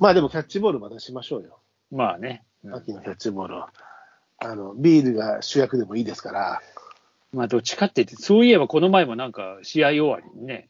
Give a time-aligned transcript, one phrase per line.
[0.00, 1.60] まあでもキャッチボールまたしましょうよ。
[1.92, 2.42] まあね。
[2.64, 3.66] うん秋のキャッチボールを。
[4.38, 6.60] あの、ビールが主役でもいいですから。
[7.32, 10.68] まあ、どっちかって言って、そういえばこの前もなんか、試合終わりにね、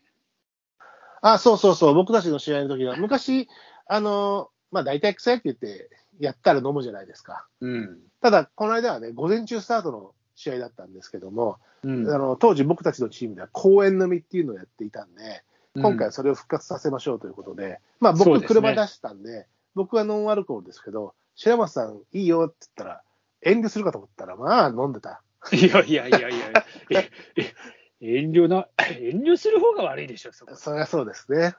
[1.22, 3.48] あ、そうそうそう、僕たちの試合の時は、昔、
[3.86, 7.46] あの、まあ大体草野球ってやったら飲むじゃないですか。
[7.60, 7.98] うん。
[8.20, 15.42] ただ、この間はね、午前中スタートの試合だったんですけども、うんあの当時僕たちのチームでは公園飲みっていうのをやっていたんで、
[15.74, 23.02] 今回はそれを復活させましょうということで、まあ僕、車出したんで、僕はノンアルコールですけど、白松さんいいよって言ったら、
[23.42, 25.22] 遠慮するかと思ったら、まあ飲んでた。
[25.52, 27.54] いやいやいやいや、ええ
[28.02, 30.56] 遠慮な、遠慮する方が悪いでしょ、そこ。
[30.56, 31.54] そりゃそうですね。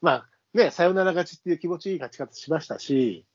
[0.00, 3.26] まあね、サヨナラ勝ちっていう気持ちいい勝ち方しましたし、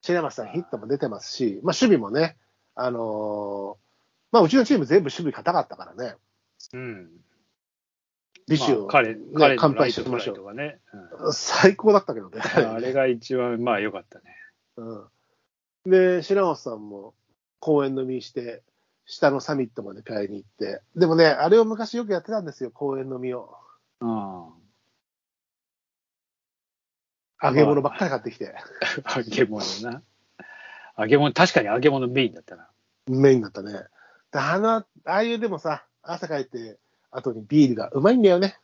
[0.00, 2.36] 白松さんヒットも出てますし、まあ守備もね、
[2.74, 3.84] あのー
[4.32, 6.16] まあうちのチーム全部守備硬かったからね、
[6.72, 7.10] うん。
[8.48, 10.78] ビシを、まあ彼、ね彼の乾杯しましょうね。
[11.18, 12.40] うん最高だったけどね。
[12.42, 14.24] あれが一番、まあ良かったね。
[14.76, 17.14] うん、で、白松さんも
[17.60, 18.62] 公園飲みして、
[19.06, 23.54] 下のサミットまで買いに行って、でもね、あれを昔よくやってたんですよ、公園飲みを。
[24.00, 24.64] うん。
[27.42, 28.54] 揚げ物ばっかり買ってきて、
[29.14, 30.02] 揚げ物な。
[30.98, 32.68] 揚げ物、確かに揚げ物メインだったな。
[33.06, 33.72] メインだったね。
[34.32, 36.78] であの、ああいうでもさ、朝帰って、
[37.14, 38.58] 後にビールがうまいんだよね。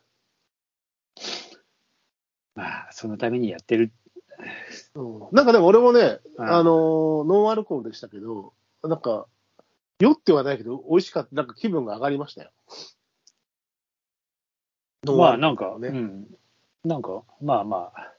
[2.55, 3.91] まあ、そのためにやってる。
[4.95, 9.27] うん、なんかでも俺もね、うんあのーノンアルコールでしたけど、なんか、
[9.99, 12.51] 酔ってはないけど、美味しかった、なんか気分が上がりましたよ。
[15.05, 16.27] まあ、なんか、ねうん。
[16.83, 18.13] なんか、まあまあ、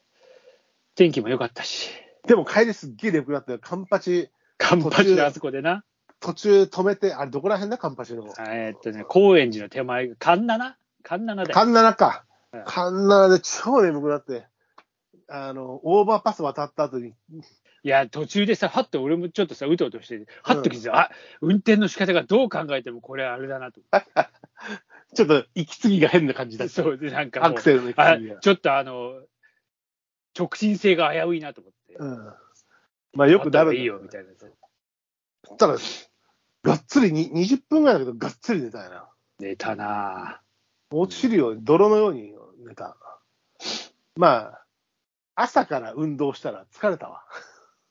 [0.95, 1.91] 天気も良かったし、
[2.27, 3.59] でも帰りすっげえ眠くなったよ。
[3.59, 5.85] カンパチ、カンパチであそこでな。
[6.23, 8.25] 途中止めて、あれどこら辺だ、カンパチの。
[8.49, 11.55] えーっとね、高円寺の手前、神奈神奈だよ。
[11.55, 12.65] カンナナかうん。
[12.65, 14.47] カンナナで超眠くなって、
[15.29, 17.15] あの、オーバーパス渡った後に、
[17.85, 23.81] いや、途中でさ、はっと俺もちょっとさ、うとうとして、はっと気づいて、あ運転の仕方がどう考えてもこれあれだなと。
[25.15, 26.75] ちょっと息継ぎが変な感じだった。
[26.75, 28.41] そうで、なんかアクセルの息あ継ぎが。
[28.41, 29.21] ちょっとあの、
[30.39, 31.95] 直進性が危ういなと思って。
[31.95, 32.35] うん。
[33.15, 33.75] まあよくなる。
[33.75, 34.31] いいよ、みたいな。
[35.57, 35.77] たら、
[36.63, 39.09] がっつりに、20分ぐらいだけど、がっつり寝たよな。
[39.39, 40.41] 寝たな
[40.91, 42.35] 落ちるように、泥のように
[42.67, 42.97] 寝た。
[44.17, 44.65] まあ、
[45.35, 47.25] 朝から運動したら疲れたわ。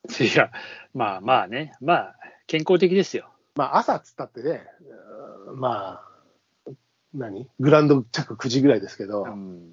[0.07, 0.51] ぁいや、
[0.93, 2.15] まあまあね、まあ、
[2.47, 3.29] 健康的ですよ。
[3.55, 4.63] まあ、朝っつったってね、
[5.49, 6.01] うんま
[6.67, 6.71] あ、
[7.13, 7.49] 何？
[7.59, 9.69] グラウンド着9時ぐらいですけど、うん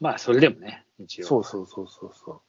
[0.00, 1.26] まあ、それでもね、一応。
[1.26, 2.42] そうそうそうそうそ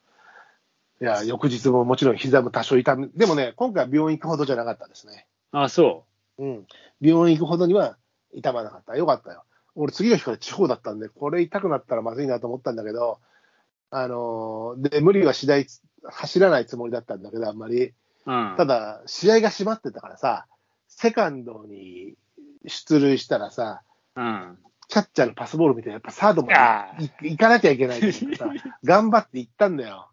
[1.01, 1.03] う。
[1.03, 5.27] いや、翌日ももちろん膝も多少痛み、でもね、今回は病院行くほどじゃなかったですね。
[5.53, 6.05] あ、そ
[6.39, 6.67] うん。
[6.99, 7.97] 病院行くほどには
[8.33, 8.97] 痛まなかった。
[8.97, 9.43] よかったよ。
[9.75, 13.19] 俺、次の日から地方だったんで、これ痛くなったらまずいなと思ったんだけど、
[13.91, 15.67] あのーで、無理はしない、
[16.03, 17.85] 走らないつもりだったんだけど、あんまり。
[17.85, 17.93] う。
[18.25, 18.55] うん。
[18.57, 20.47] ただ、試合が閉まってたからさ、
[20.87, 22.15] セカンドに
[22.65, 23.83] 出塁したらさ、
[24.15, 24.57] うん。
[24.87, 26.51] キャッチャーのパスボール見て、やっぱサードま
[26.91, 28.49] あで行行かなきゃいけないって言ってさ、
[28.83, 30.09] 頑張って行ったんだよ。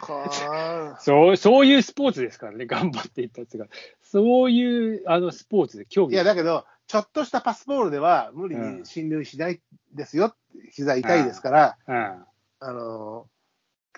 [0.00, 3.66] こーそう、そういうスポーツですからね、頑張っていったやつが。
[4.02, 6.14] そういう、あの、スポーツで競技。
[6.14, 9.60] いや、だけど、ちょっとしたパスボールでは無理に進塁しない
[9.94, 10.34] ですよ。
[10.70, 12.24] 膝痛いですから、うん。
[12.60, 13.26] あの、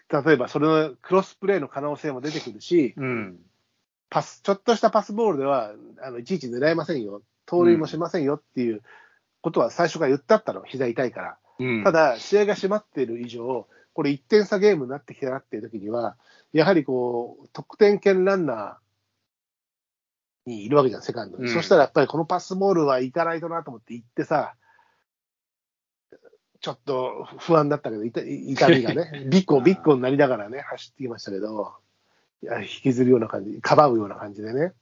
[0.08, 3.38] 例えばそれのクロスプレーの可能性も出てくるし、うん。
[4.08, 7.22] パス、ちょっとしたパスボールでは、あの、いちいち狙えませんよ。
[7.44, 8.82] 盗塁もしませんよっていう
[9.40, 10.62] ことは最初から言ってあったの。
[10.64, 11.38] 膝痛いから。
[11.58, 11.84] うん。
[11.84, 16.18] ただ、試合が閉まっている以上、これ1点差ゲームになってきたなっていう時には、
[16.52, 21.44] やはりこう、得点圏ランナーにいるわけじゃん、セカンドに。
[21.44, 24.54] うんそしたらやっぱりこのパスボールは行かないとなと思って行ってさ、
[26.60, 31.72] ちょっと不安だったけど、痛痛みがね、 ビッコビッコになりながらね、走ってきましたけど、
[32.42, 34.74] いや引きずるような感じ、かばうような感じでね。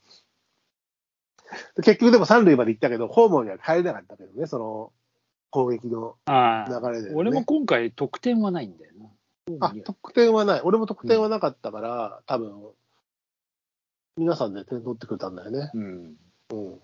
[1.76, 4.92] で結局でも三塁まで行ったけど、ホームには帰れなかったけどね、その
[5.50, 7.14] 攻撃の流れで、ね。
[7.14, 9.06] 俺も今回得点はないんだよな。
[9.60, 10.60] あ、得点はない。
[10.62, 12.62] 俺も得点はなかったから、多分、
[14.16, 15.70] 皆さんで点取ってくれたんだよね。
[15.74, 16.16] うん。
[16.52, 16.80] うん。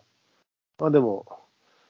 [0.79, 1.27] まあでも、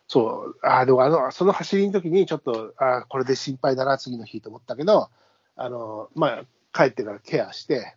[0.07, 5.11] そう、あでもあの、その走りの時にちょっと、あこれで心配だな、次の日と思ったけど、
[5.57, 7.97] あの、まあ、帰ってからケアして、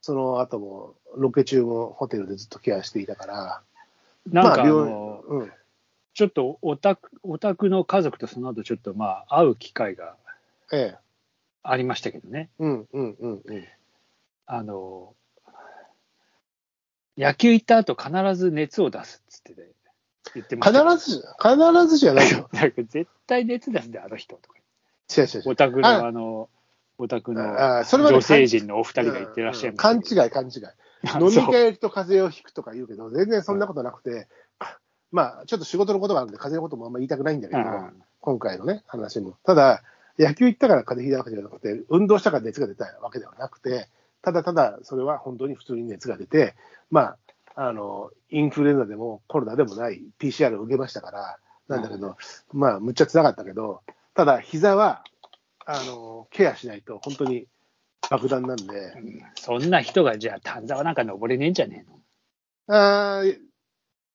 [0.00, 3.62] その後も、ロケ中もホテルでずっとケアしていたから、
[4.26, 5.52] なんかあまあうん。
[6.14, 10.16] ちょっとオタク、オタクの家族とその後ちょっとまあ会う機会が
[10.72, 11.01] ええ。
[11.62, 12.50] ありましたけどね。
[12.58, 13.64] うん、うん、うん、うん。
[14.46, 15.14] あの、
[17.16, 19.68] 野球行った後必ず熱を出すっつってね、
[20.34, 20.96] 言ってました。
[20.96, 22.48] 必ず、必ずじゃないよ。
[22.54, 24.58] なんか絶対熱出すで、あの人とか。
[25.16, 25.50] 違う違う違う。
[25.50, 26.48] オタクのあの、
[26.98, 30.64] お宅のああそれはね女性陣のお二人が言ってらっしゃいま勘すけど違い、勘違い。
[30.64, 34.28] あ飲み会行くと風邪をひくとか言うけど、全然そんなことなくて、
[35.10, 39.36] まあ、ちょっと仕事のことがあるんで、風邪のこともあんま言いたくないんだけど、うん今回のね、話も。
[39.42, 39.82] ただ、
[40.18, 43.88] 野球行ったから風邪ひいたわけじゃなくて、運動したから熱が出たわけではなくて、
[44.22, 46.54] ただただ、それは本当に普通に熱が出て、
[46.90, 47.16] まあ、
[47.54, 51.38] あの、インフルエンザでもコロナでもない PCR を受けましたから、
[51.68, 52.16] なんだけど、
[52.52, 53.82] まあ、むっちゃ辛かったけど、
[54.14, 55.04] ただ、膝は、
[55.64, 57.46] あの、ケアしないと本当に
[58.10, 58.92] 爆弾なんで、
[59.36, 62.00] そんな人がじゃあ丹沢なんか登れねえんじゃねえの？
[63.18, 63.38] あー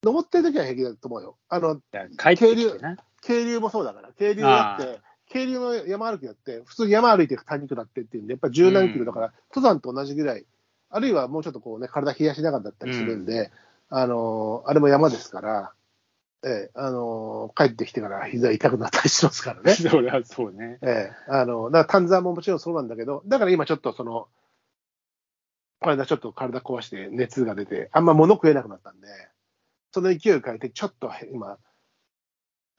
[0.04, 1.38] 登ってる時は平気だと思うよ。
[1.50, 2.98] あの、だから帰ってきてな。
[3.22, 10.46] 渓流もそうだから、渓流だって、渓流の山歩きだって、普通に山歩いて谷下ってっていうんで、やっぱり十何キロだから、登山と同じぐらい、
[10.90, 13.52] あるいはもうちょっとこうね、体冷やしながらだったりするんで、
[13.90, 15.74] あのーあれも山ですから、
[16.46, 19.74] ええあのー帰ってきてから膝痛くなったりしますからね。
[19.76, 20.78] それはそうね。
[20.82, 24.28] ええあの、だから丹沢ももちろんそうなんだけど、だから今ちょっとその、
[25.80, 29.08] この間ちょっと体壊して熱が出て、あんま物食えなくなったんで、
[29.92, 31.58] その勢いを変えて、ちょっと今、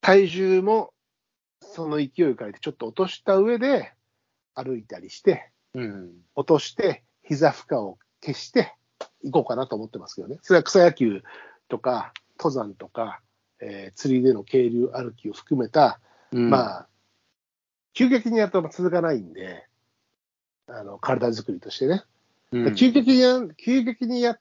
[0.01, 0.93] 体重も
[1.61, 3.93] その勢いを変えて、ちょっと落とした上で
[4.55, 6.13] 歩いたりして、うん。
[6.35, 8.75] 落として、膝負荷を消して
[9.23, 10.39] いこうかなと思ってますけどね。
[10.43, 11.23] それは草野球
[11.69, 13.21] とか、登山とか、
[13.61, 16.01] えー釣りでの渓流歩きを含めた、
[16.33, 16.89] うんまあ、
[17.93, 19.67] 急激にやると続かないんで、
[20.69, 22.03] あの体作りとしてね、
[22.53, 24.39] うん急激にや、急激にや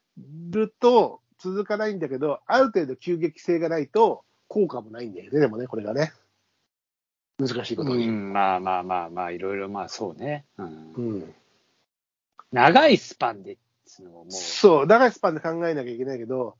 [0.50, 6.12] ると続かないんだけど、ある程度急激性がないと効果もないんだよね、でもね、これがね。
[7.38, 8.08] 難しいことに。
[8.08, 10.44] うん、まあまあまあまあ、いろいろまあそうね。
[10.56, 11.34] うんうん
[12.50, 13.58] 長いスパンで
[14.00, 16.56] うのもそう、長いスパンで考えなきゃいけないけど、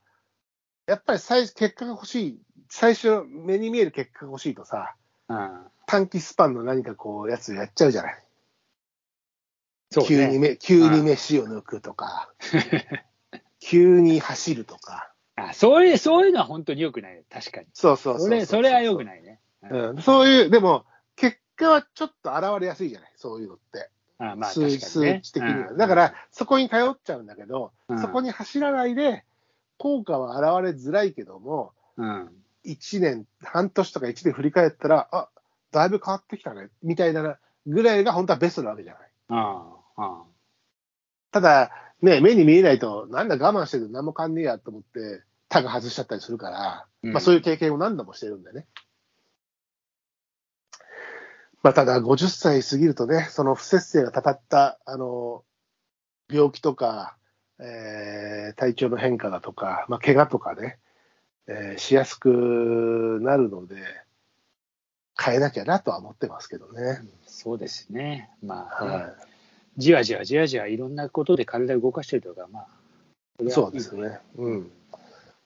[0.87, 4.95] やっぱり最結果が欲しい、最初、目に見える結果が欲しいとさ、
[5.27, 8.23] うん、短期スパンの何かこう、やつやっちゃうじゃない？
[9.91, 10.07] そうね。
[10.07, 12.31] 急にめ、急に飯を抜くとか、
[13.59, 15.13] 急に走るとか。
[15.35, 17.23] あそういう、そういうのは本当に良くない。
[17.29, 17.67] 確かに。
[17.73, 19.38] そうそうそうそれ、それは良くないね。
[19.63, 20.85] うん、そういう、でも、
[21.15, 23.89] 結果はちょっと現れやすいじゃない、そういうのって。
[24.19, 25.71] あまあ数値的には。
[25.71, 29.23] うんだから、、そこに頼っちゃうんだけど、うんそこに走らないで、
[29.77, 32.29] 効果は現れづらいけども、うん。
[32.65, 35.29] 1年、半年とか1年振り返ったら、あ
[35.71, 39.09] だいぶ変わってきたね、みたいなぐらいが本当はベストなわけじゃない？
[39.29, 40.23] ああ、
[41.31, 41.71] ただ、
[42.01, 48.65] ね、目に見えないと、なんだ我慢してる何も変わんねえやと思って、タが外しちゃったりするから、うんまあそういう経験を何度もしてるんでね。
[51.61, 55.43] まあただ、50歳過ぎるとね、その不節制がたたった、あの、
[56.31, 57.17] 病気とか、
[57.59, 60.79] えー体調の変化だとか、まあ怪我とかね、
[61.47, 63.75] えーしやすくなるので、
[65.21, 67.01] 変えなきゃなとは思ってますけどね。
[67.25, 68.29] そうですね。
[68.41, 69.15] まあね、は
[69.77, 72.67] じわじわじわじわいろんなことで体を動かしてるとか、まあ、
[73.49, 74.19] そうですね。
[74.37, 74.71] うん。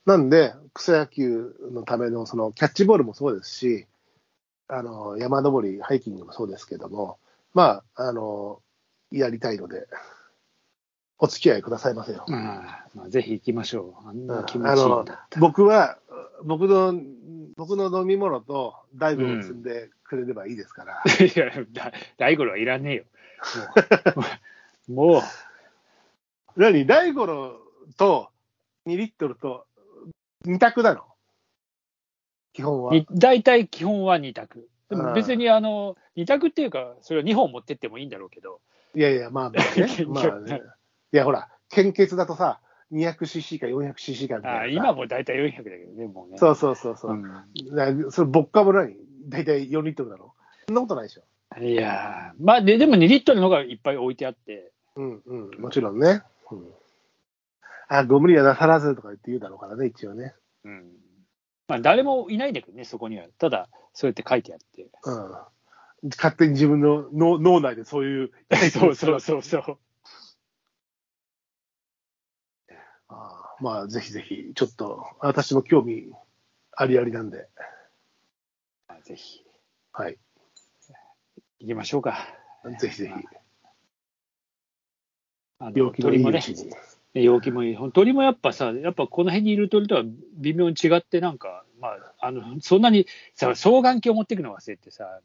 [0.06, 3.88] なんで、草野球のためのそのキャッチボールもそうですし、
[4.76, 7.20] あの山登り、ハイキングもそうですけども、
[7.54, 8.60] まあ、あの
[9.12, 9.88] やりたいので、
[11.20, 12.26] お付き合いくださいませよ。
[12.28, 14.10] まあ、まあ、ぜひ行きましょう。
[14.10, 15.28] あんうんな気持ちいいんだ。
[15.40, 16.00] 僕は、
[16.44, 17.00] 僕の、
[17.56, 23.04] 僕の飲み物と大悟を積んでくれればいいですから、いや、だ大五郎はいらねえよ。
[24.88, 25.22] もう、もう
[26.60, 27.60] 何、大五郎
[27.96, 28.30] と
[28.88, 29.68] 2リットルと
[30.46, 31.04] 2択なの？
[32.54, 32.94] 基本は。
[32.94, 34.70] に大体基本は2択。
[34.90, 38.62] でうんも別にあの2択っていうか、それは2本持ってってもいいんだろうけど、
[38.96, 40.06] いやいや、まあまあね。
[40.08, 40.62] まあね。
[41.12, 42.60] いや、ほら、献血だとさ、
[42.92, 44.60] 200cc か 400cc かみたいなさ。
[44.62, 46.38] あ今も大体400だけどね、もうね。
[46.38, 47.12] そうそうそうそう。
[47.12, 48.96] うんなそれ、ボッカも何
[49.28, 50.36] 大体4リットルだろ
[50.68, 51.24] そんなことないでしょ。
[51.60, 56.24] いやーまあで、でも2リットルのがいっぱい置いてあって、うんうん、もちろんね。
[56.52, 56.68] うん、
[57.88, 60.34] あ、ご無理はなさらずとか言って言うだろうからね、一応ね。
[60.66, 60.84] うん
[61.68, 63.26] まあ、誰もいないんだけどね、そこには。
[63.38, 64.88] ただ、そうやって書いてあって。
[65.06, 66.10] うん。
[66.18, 68.32] 勝手に自分の脳脳内でそういう。
[68.72, 69.80] そうそうそうそう。
[73.08, 76.12] あまあ、ぜひぜひ、ちょっと、私も興味
[76.76, 77.48] ありありなんで、
[78.88, 79.46] まあぜひ、
[79.94, 80.18] はい。
[81.60, 82.18] 行きましょうか。
[82.80, 83.14] ぜひぜひ、
[85.60, 86.70] 病気のい鳥もね、いうちに。
[86.70, 86.76] ね
[87.14, 87.92] 陽気もいい。
[87.94, 90.04] 鳥もやっぱさ、やっぱこの辺にいる鳥とは
[90.38, 93.06] 微妙に違って、なんか、まあ、あの、そんなに、
[93.36, 95.20] さ、双眼鏡を持っていくの忘れてさ、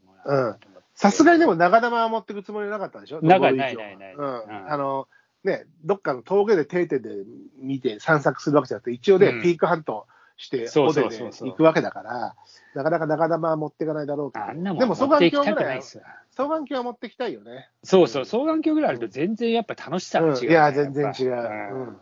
[0.95, 3.21] さすがにでも長玉は持ってくつもりなかったでしょ？
[3.23, 4.15] 長登る以上ないないない。
[4.15, 4.25] うん。
[4.25, 4.73] うん。
[4.73, 5.09] あの、
[5.45, 7.11] ね、どっかの峠で定点で
[7.59, 9.43] 見て散策するわけじゃなくて、一応ね、うん。
[9.43, 10.07] ピーク半島、
[10.39, 12.35] して、そうそう行くわけだから、
[12.79, 15.81] なかなか長玉は持っていかないだろうけど、でも双眼鏡ぐらい。
[15.81, 17.69] 双眼鏡は持ってきたいよね。
[17.83, 21.75] そうそう、双眼鏡ぐらいあると全然やっぱ楽しさが違う、ねうんいや、全然違う。
[21.75, 21.97] うん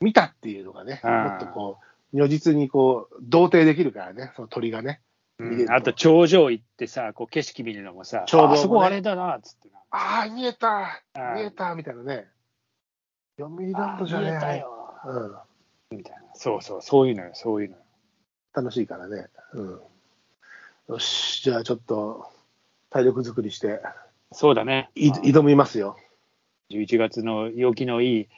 [0.00, 1.78] 見たっていうのがね、うんもっとこ
[2.12, 5.00] う、如実にこう、同定できるからね、その鳥がね。
[5.38, 9.78] 見れるとあと頂上行ってさ、こう景色見るのもさ、眺望もねあそこあれだなっつってな。
[9.90, 12.26] ああ、見えたうん見えたみたいなね。
[13.38, 14.94] 読売ランあドじゃね見えたよ。
[15.06, 15.96] うん。
[15.96, 16.22] みたいな。
[16.34, 17.82] そうそう、そういうのよ、そういうのよ。
[18.52, 19.28] 楽しいからね。
[19.54, 19.80] うん。
[20.90, 22.26] よし、じゃあちょっと、
[22.90, 23.80] 体力作りして、
[24.32, 24.90] そうだね。
[24.96, 25.96] い挑みますよ。
[26.72, 28.28] 11月の陽気のいい。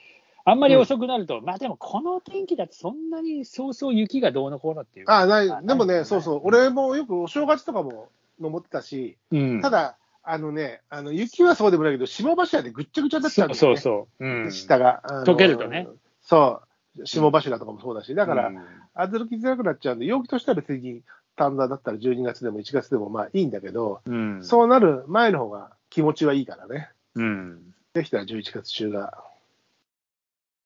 [0.45, 5.07] あんまり遅くなると、まあでもこの天気だとそんなにそうそう雪がどうのこうのっていう。
[5.09, 13.59] ああ、ない、あでもね、そうそう、うん俺もよくお正月とかも登ってたし、うん、ただ、あのね、あの雪はそうでもないけど、霜柱でぐっちゃぐちゃになっちゃうんだよね。
[13.59, 14.27] そうそうそう。
[14.27, 15.03] うん、下が。
[15.25, 15.89] 溶けるとね。
[16.21, 16.61] そ
[16.99, 17.07] う。
[17.07, 18.61] 霜柱とかもそうだし、だから、うん
[18.95, 21.03] 歩きづらくなっちゃうんで、陽気としては別に
[21.37, 26.91] 短冊だったら12月でも1月でもまあいいんだけど、うん、そうなる前の方が気持ちはいいからね。
[27.15, 27.75] うん。
[27.95, 29.23] できたら11月中が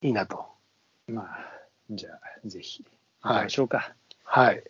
[0.01, 0.45] いいなと。
[1.07, 1.39] まあ、
[1.89, 2.85] じゃあ、ぜひ、
[3.21, 3.93] はい行きましょうか。
[4.23, 4.63] はい。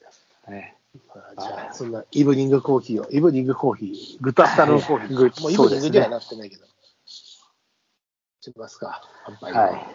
[0.49, 0.75] ね、
[1.07, 6.65] まあじゃあ、そんなイブニングコーヒーを、イブニングコーヒー、グッドアフタヌーンコーヒー、はいもうイブニングにはなってないけど。
[7.05, 9.85] しますか、乾杯をはい。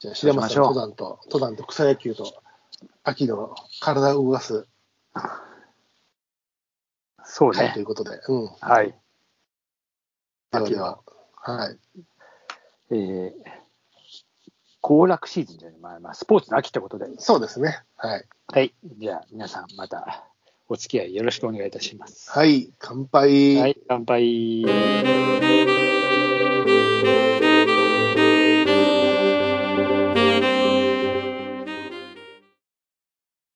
[0.00, 2.42] じゃあ、白松さん、登山と、登山と草野球と、
[3.02, 4.66] 秋の体を動かす
[7.24, 7.82] そう会といね。
[7.82, 8.46] うことで、うん。
[8.60, 8.94] はい。
[10.52, 11.00] ではでは、
[11.34, 11.78] はい。
[12.90, 13.32] えー、
[14.80, 17.06] 行楽シーズンじゃない、まあ、まあ、スポーツの秋ってことで。
[17.18, 17.82] そうですね。
[17.96, 18.24] はい。
[18.46, 18.74] はい。
[18.98, 20.24] じゃあ、皆さん、また、
[20.68, 22.30] お付き合いよろしくお願いいたします。
[22.30, 23.56] はい、乾杯。
[23.56, 24.64] はい、乾杯。